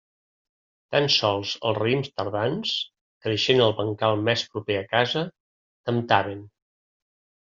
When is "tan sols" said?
0.93-1.51